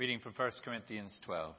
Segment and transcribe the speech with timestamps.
[0.00, 1.54] Reading from 1 Corinthians 12.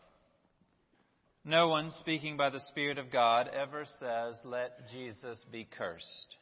[1.45, 6.37] No one speaking by the Spirit of God ever says, Let Jesus be cursed.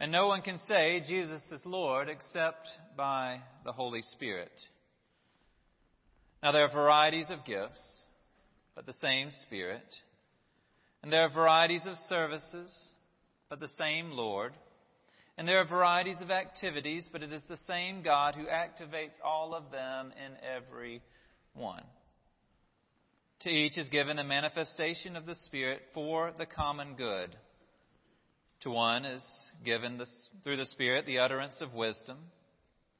[0.00, 2.66] And no one can say, Jesus is Lord, except
[2.96, 4.52] by the Holy Spirit.
[6.42, 7.82] Now there are varieties of gifts,
[8.74, 9.94] but the same Spirit.
[11.02, 12.74] And there are varieties of services,
[13.50, 14.54] but the same Lord.
[15.36, 19.54] And there are varieties of activities, but it is the same God who activates all
[19.54, 21.02] of them in every
[21.54, 21.82] one.
[23.40, 27.34] To each is given a manifestation of the Spirit for the common good.
[28.60, 29.22] To one is
[29.64, 30.00] given
[30.44, 32.18] through the Spirit the utterance of wisdom,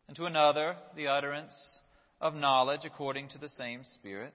[0.08, 1.54] and to another the utterance
[2.20, 4.34] of knowledge according to the same Spirit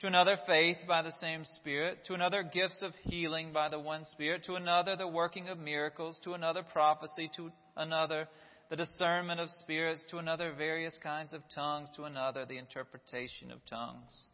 [0.00, 2.04] to another, faith by the same Spirit.
[2.06, 4.44] To another, gifts of healing by the one Spirit.
[4.44, 6.18] To another, the working of miracles.
[6.24, 7.30] To another, prophecy.
[7.36, 8.28] To another,
[8.68, 10.04] the discernment of spirits.
[10.10, 11.88] To another, various kinds of tongues.
[11.96, 14.26] To another, the interpretation of tongues.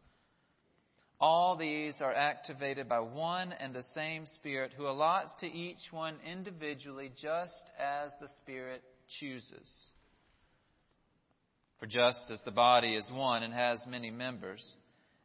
[1.19, 6.15] All these are activated by one and the same Spirit who allots to each one
[6.29, 8.83] individually just as the Spirit
[9.19, 9.85] chooses.
[11.79, 14.75] For just as the body is one and has many members,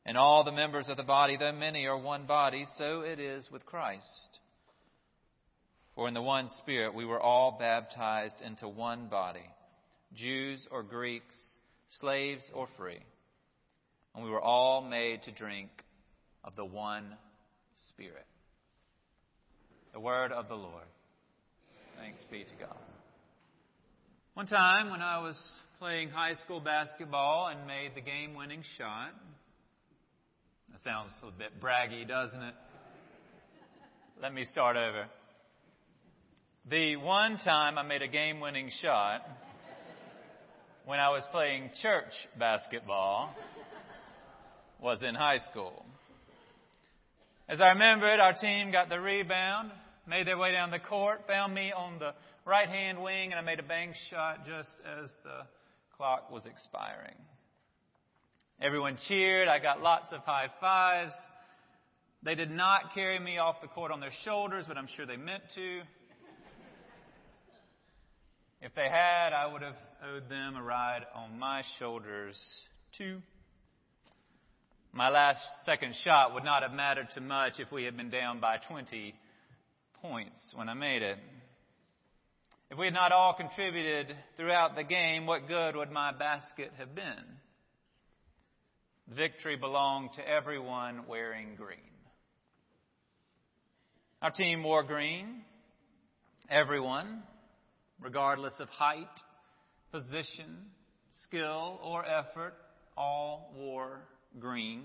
[0.08, 3.46] and all the members of the body, though many, are one body, so it is
[3.52, 4.38] with Christ.
[5.94, 9.44] For in the one Spirit we were all baptized into one body,
[10.14, 11.36] Jews or Greeks,
[12.00, 13.00] slaves or free,
[14.14, 15.68] and we were all made to drink
[16.42, 17.14] of the one
[17.88, 18.24] Spirit.
[19.92, 20.86] The word of the Lord.
[21.98, 22.78] Thanks be to God.
[24.32, 25.38] One time when I was
[25.78, 29.12] playing high school basketball and made the game winning shot,
[30.84, 32.54] that sounds a bit braggy, doesn't it?
[34.20, 35.06] Let me start over.
[36.70, 39.22] The one time I made a game winning shot
[40.84, 43.34] when I was playing church basketball
[44.80, 45.84] was in high school.
[47.48, 49.70] As I remember it, our team got the rebound,
[50.06, 52.12] made their way down the court, found me on the
[52.44, 54.70] right hand wing, and I made a bank shot just
[55.02, 55.46] as the
[55.96, 57.16] clock was expiring.
[58.60, 59.46] Everyone cheered.
[59.46, 61.12] I got lots of high fives.
[62.24, 65.16] They did not carry me off the court on their shoulders, but I'm sure they
[65.16, 65.80] meant to.
[68.60, 72.36] If they had, I would have owed them a ride on my shoulders,
[72.96, 73.18] too.
[74.92, 78.40] My last second shot would not have mattered too much if we had been down
[78.40, 79.14] by 20
[80.02, 81.18] points when I made it.
[82.72, 86.96] If we had not all contributed throughout the game, what good would my basket have
[86.96, 87.37] been?
[89.16, 91.78] Victory belonged to everyone wearing green.
[94.20, 95.42] Our team wore green.
[96.50, 97.22] Everyone,
[98.00, 99.06] regardless of height,
[99.92, 100.56] position,
[101.24, 102.54] skill, or effort,
[102.96, 104.00] all wore
[104.38, 104.84] green.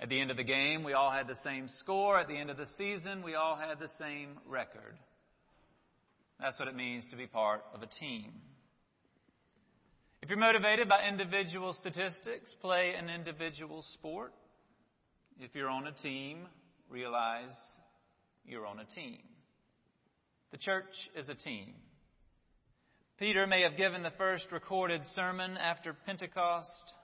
[0.00, 2.18] At the end of the game, we all had the same score.
[2.18, 4.96] At the end of the season, we all had the same record.
[6.40, 8.32] That's what it means to be part of a team.
[10.24, 14.32] If you're motivated by individual statistics, play an individual sport.
[15.38, 16.46] If you're on a team,
[16.88, 17.52] realize
[18.46, 19.18] you're on a team.
[20.50, 21.74] The church is a team.
[23.18, 26.94] Peter may have given the first recorded sermon after Pentecost,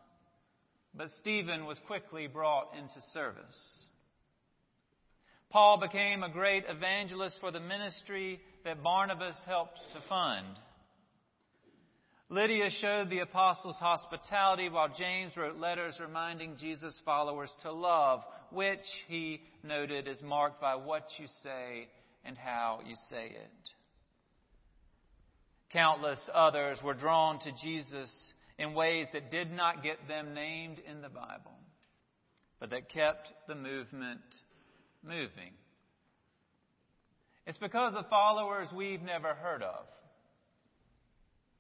[0.95, 3.85] but Stephen was quickly brought into service.
[5.51, 10.47] Paul became a great evangelist for the ministry that Barnabas helped to fund.
[12.33, 18.21] Lydia showed the apostles hospitality while James wrote letters reminding Jesus' followers to love,
[18.53, 21.89] which he noted is marked by what you say
[22.25, 23.71] and how you say it.
[25.73, 28.09] Countless others were drawn to Jesus
[28.61, 31.59] in ways that did not get them named in the Bible,
[32.61, 34.21] but that kept the movement
[35.03, 35.53] moving.
[37.45, 39.85] It's because of followers we've never heard of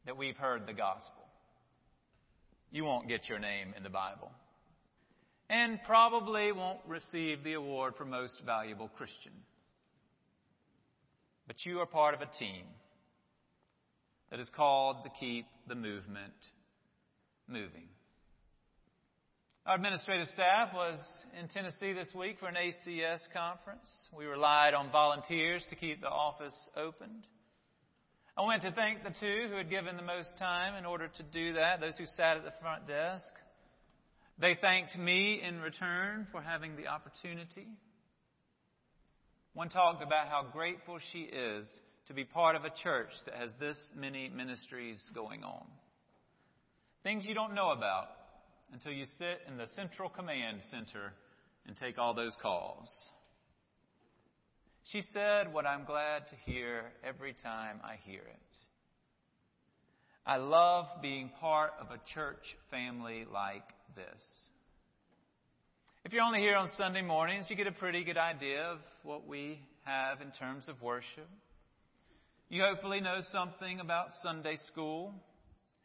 [0.07, 1.23] that we've heard the gospel.
[2.71, 4.31] You won't get your name in the Bible.
[5.49, 9.33] And probably won't receive the award for most valuable Christian.
[11.47, 12.65] But you are part of a team
[14.31, 16.33] that is called to keep the movement
[17.49, 17.89] moving.
[19.67, 20.97] Our administrative staff was
[21.39, 23.89] in Tennessee this week for an ACS conference.
[24.17, 27.27] We relied on volunteers to keep the office opened.
[28.41, 31.23] I went to thank the two who had given the most time in order to
[31.23, 33.31] do that, those who sat at the front desk.
[34.39, 37.67] They thanked me in return for having the opportunity.
[39.53, 41.67] One talked about how grateful she is
[42.07, 45.67] to be part of a church that has this many ministries going on.
[47.03, 48.07] things you don't know about
[48.73, 51.13] until you sit in the central command center
[51.67, 52.89] and take all those calls.
[54.85, 58.51] She said what I'm glad to hear every time I hear it.
[60.27, 64.21] I love being part of a church family like this.
[66.05, 69.27] If you're only here on Sunday mornings, you get a pretty good idea of what
[69.27, 71.29] we have in terms of worship.
[72.49, 75.15] You hopefully know something about Sunday school,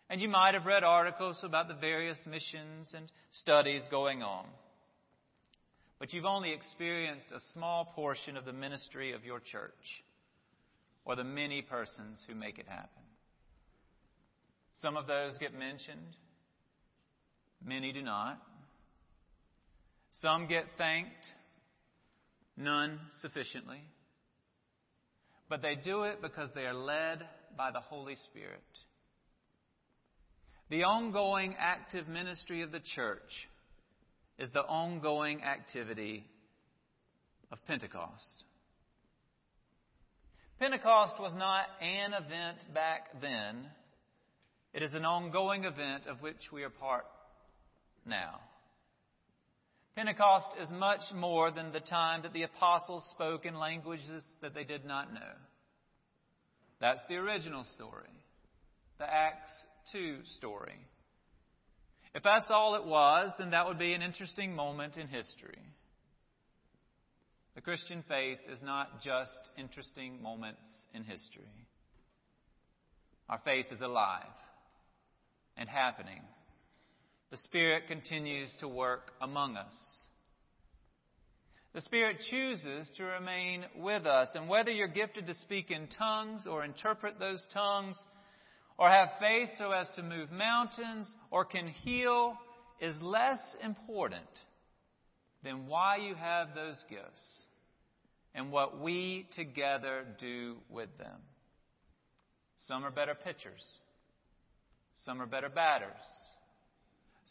[0.10, 4.46] and you might have read articles about the various missions and studies going on.
[6.00, 9.74] But you've only experienced a small portion of the ministry of your church
[11.06, 12.90] or the many persons who make it happen.
[14.82, 16.18] Some of those get mentioned,
[17.64, 18.42] many do not.
[20.22, 21.26] Some get thanked,
[22.58, 23.82] none sufficiently.
[25.50, 27.20] But they do it because they are led
[27.56, 28.62] by the Holy Spirit.
[30.70, 33.22] The ongoing active ministry of the church
[34.38, 36.26] is the ongoing activity
[37.52, 38.44] of Pentecost.
[40.60, 43.66] Pentecost was not an event back then.
[44.74, 47.06] It is an ongoing event of which we are part
[48.06, 48.40] now.
[49.96, 54.66] Pentecost is much more than the time that the apostles spoke in languages that they
[54.66, 55.34] did not know.
[56.82, 58.10] That's the original story,
[58.98, 59.52] the Acts
[59.94, 60.76] 2 story.
[62.16, 65.60] If that's all it was, then that would be an interesting moment in history.
[67.56, 70.62] The Christian faith is not just interesting moments
[70.94, 71.44] in history.
[73.30, 74.24] Our faith is alive
[75.58, 76.22] and happening.
[77.32, 79.76] The Spirit continues to work among us.
[81.74, 86.48] The Spirit chooses to remain with us, and whether you're gifted to speak in tongues
[86.50, 88.02] or interpret those tongues,
[88.78, 92.38] or have faith so as to move mountains or can heal,
[92.82, 94.24] is less important
[95.44, 97.46] than why you have those gifts
[98.34, 101.20] and what we together do with them.
[102.68, 103.64] Some are better pitchers.
[105.06, 105.90] Some are better batters.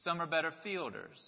[0.02, 1.18] Some are better fielders.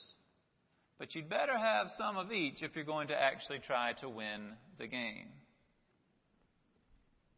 [0.98, 4.52] But you'd better have some of each if you're going to actually try to win
[4.78, 5.28] the game.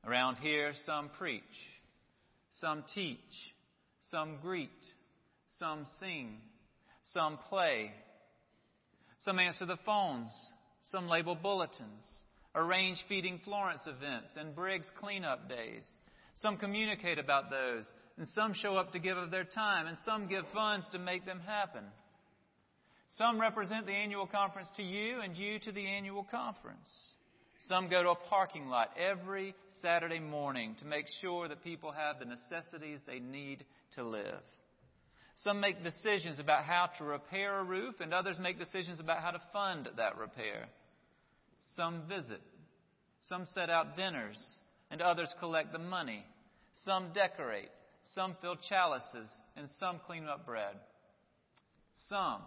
[0.06, 1.42] Around here, some preach,
[2.60, 3.18] some teach,
[4.10, 4.70] some greet,
[5.58, 6.38] some sing,
[7.12, 7.92] some play,
[9.20, 10.30] some answer the phones,
[10.90, 12.06] some label bulletins,
[12.54, 15.84] arrange Feeding Florence events and Briggs cleanup days.
[16.36, 17.84] Some communicate about those,
[18.16, 21.26] and some show up to give of their time, and some give funds to make
[21.26, 21.82] them happen.
[23.16, 26.88] Some represent the annual conference to you, and you to the annual conference.
[27.66, 32.18] Some go to a parking lot every Saturday morning to make sure that people have
[32.18, 33.64] the necessities they need
[33.94, 34.40] to live.
[35.36, 39.30] Some make decisions about how to repair a roof, and others make decisions about how
[39.30, 40.68] to fund that repair.
[41.76, 42.42] Some visit.
[43.28, 44.40] Some set out dinners,
[44.90, 46.24] and others collect the money.
[46.84, 47.70] Some decorate
[48.14, 50.74] some fill chalices, and some clean up bread.
[52.08, 52.42] Some.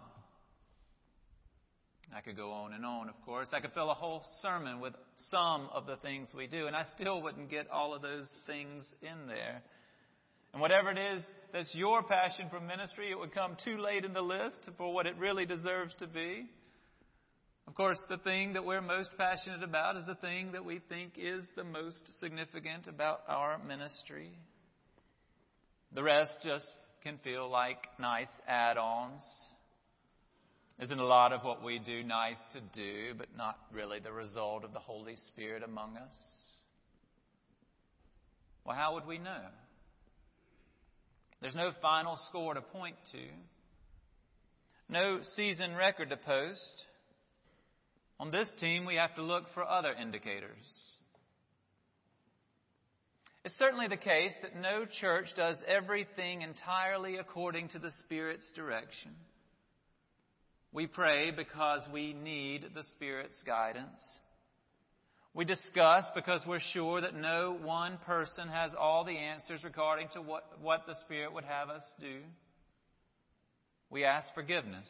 [2.14, 3.48] I could go on and on, of course.
[3.52, 4.92] I could fill a whole sermon with
[5.30, 8.84] some of the things we do, and I still wouldn't get all of those things
[9.00, 9.62] in there.
[10.52, 11.22] And whatever it is
[11.52, 15.06] that's your passion for ministry, it would come too late in the list for what
[15.06, 16.46] it really deserves to be.
[17.66, 21.12] Of course, the thing that we're most passionate about is the thing that we think
[21.16, 24.30] is the most significant about our ministry.
[25.94, 26.66] The rest just
[27.02, 29.22] can feel like nice add ons.
[30.80, 34.64] Isn't a lot of what we do nice to do, but not really the result
[34.64, 36.14] of the Holy Spirit among us?
[38.64, 39.42] Well, how would we know?
[41.40, 43.18] There's no final score to point to,
[44.88, 46.84] no season record to post.
[48.20, 50.92] On this team, we have to look for other indicators.
[53.44, 59.10] It's certainly the case that no church does everything entirely according to the Spirit's direction.
[60.72, 64.00] We pray because we need the Spirit's guidance.
[65.34, 70.22] We discuss because we're sure that no one person has all the answers regarding to
[70.22, 72.20] what, what the Spirit would have us do.
[73.90, 74.88] We ask forgiveness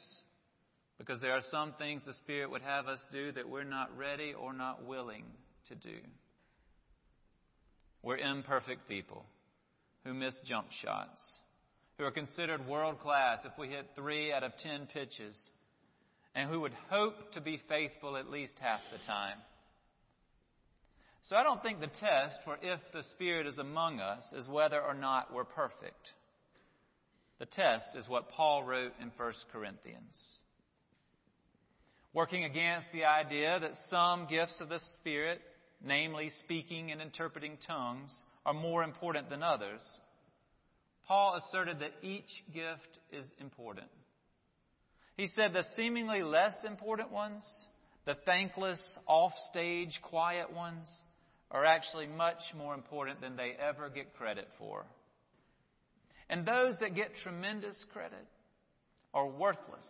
[0.99, 4.35] because there are some things the Spirit would have us do that we're not ready
[4.35, 5.25] or not willing
[5.69, 5.99] to do.
[8.03, 9.25] We're imperfect people
[10.05, 11.21] who miss jump shots,
[11.99, 15.37] who are considered world class if we hit three out of ten pitches,
[16.35, 19.39] and who would hope to be faithful at least half the time.
[21.25, 24.81] So I don't think the test for if the Spirit is among us is whether
[24.81, 26.09] or not we're perfect.
[27.39, 30.15] The test is what Paul wrote in 1 Corinthians.
[32.13, 35.41] Working against the idea that some gifts of the Spirit,
[35.85, 38.11] namely speaking and interpreting tongues,
[38.45, 39.81] are more important than others,
[41.07, 43.89] Paul asserted that each gift is important.
[45.23, 47.45] He said the seemingly less important ones,
[48.07, 50.91] the thankless, off-stage, quiet ones,
[51.49, 54.85] are actually much more important than they ever get credit for.
[56.29, 58.27] And those that get tremendous credit
[59.15, 59.87] are worthless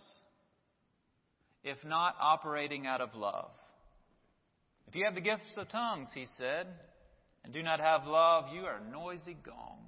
[1.64, 3.52] if not operating out of love.
[4.86, 6.66] If you have the gifts of tongues, he said,
[7.42, 9.78] and do not have love, you are noisy gong.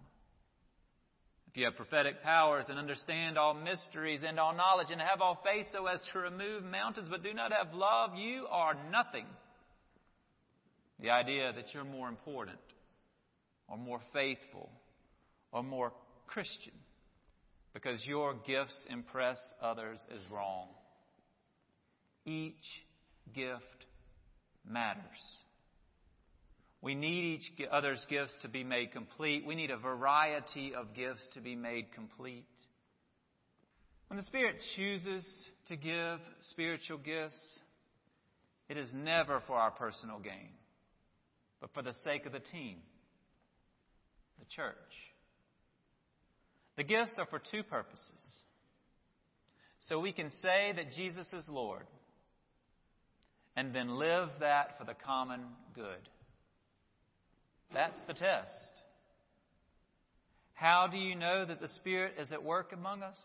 [1.55, 5.41] If you have prophetic powers and understand all mysteries and all knowledge and have all
[5.45, 9.25] faith so as to remove mountains but do not have love, you are nothing.
[10.99, 12.59] The idea that you're more important
[13.69, 14.69] or more faithful
[15.53, 15.93] or more
[16.27, 16.73] Christian
[17.73, 20.67] because your gifts impress others is wrong.
[22.27, 22.83] Each
[23.33, 23.87] gift
[24.69, 25.05] matters.
[26.85, 29.47] We need each other's gifts to be made complete.
[29.47, 32.45] We need a variety of gifts to be made complete.
[34.09, 35.25] When the Spirit chooses
[35.69, 36.19] to give
[36.51, 37.41] spiritual gifts,
[38.69, 40.51] it is never for our personal gain,
[41.59, 42.77] but for the sake of the team,
[44.39, 44.75] the church.
[46.77, 48.11] The gifts are for two purposes.
[49.89, 51.87] So we can say that Jesus is Lord
[53.57, 55.41] and then live that for the common
[55.75, 56.11] good.
[57.75, 58.53] That's the test.
[60.55, 63.19] How do you know that the Spirit is at work among us?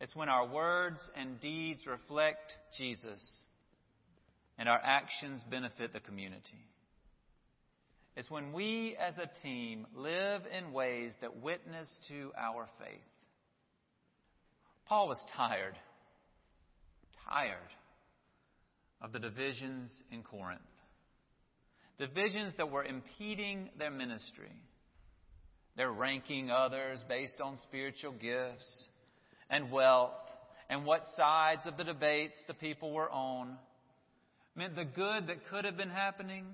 [0.00, 3.24] It's when our words and deeds reflect Jesus
[4.58, 6.66] and our actions benefit the community.
[8.16, 13.00] It's when we as a team live in ways that witness to our faith.
[14.86, 15.76] Paul was tired,
[17.28, 17.58] tired
[19.00, 20.60] of the divisions in Corinth.
[21.98, 24.52] Divisions that were impeding their ministry.
[25.76, 28.84] They're ranking others based on spiritual gifts
[29.50, 30.12] and wealth
[30.70, 33.56] and what sides of the debates the people were on.
[34.54, 36.44] Meant the good that could have been happening,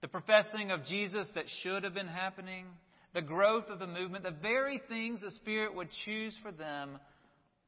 [0.00, 2.66] the professing of Jesus that should have been happening,
[3.14, 6.98] the growth of the movement, the very things the Spirit would choose for them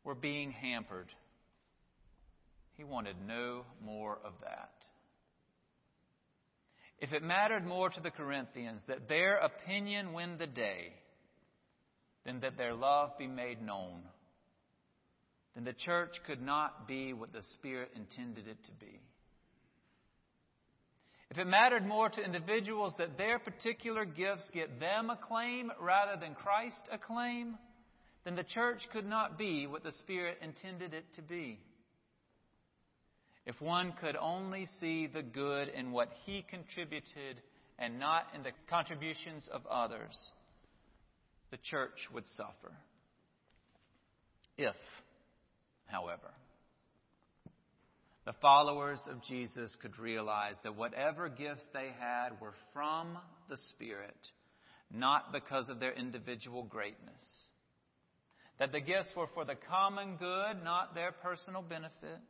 [0.02, 1.08] were being hampered.
[2.76, 4.72] He wanted no more of that.
[7.00, 10.92] If it mattered more to the Corinthians that their opinion win the day
[12.24, 14.02] than that their love be made known,
[15.54, 19.00] then the church could not be what the Spirit intended it to be.
[21.30, 26.34] If it mattered more to individuals that their particular gifts get them acclaim rather than
[26.34, 27.56] Christ acclaim,
[28.24, 31.58] then the church could not be what the Spirit intended it to be.
[33.46, 37.42] If one could only see the good in what he contributed
[37.78, 40.16] and not in the contributions of others,
[41.50, 42.72] the church would suffer.
[44.56, 44.76] If,
[45.86, 46.30] however,
[48.24, 53.18] the followers of Jesus could realize that whatever gifts they had were from
[53.50, 54.16] the Spirit,
[54.90, 57.22] not because of their individual greatness.
[58.58, 62.20] That the gifts were for the common good, not their personal benefit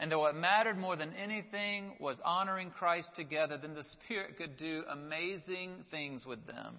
[0.00, 4.56] and that what mattered more than anything was honoring Christ together, then the Spirit could
[4.56, 6.76] do amazing things with them.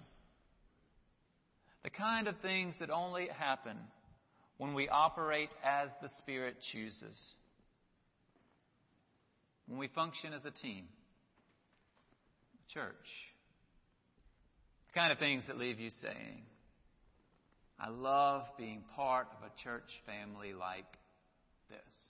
[1.82, 3.76] The kind of things that only happen
[4.58, 7.16] when we operate as the Spirit chooses.
[9.66, 10.84] When we function as a team,
[12.72, 12.94] church.
[14.88, 16.42] The kind of things that leave you saying,
[17.78, 20.86] I love being part of a church family like
[21.68, 22.05] this.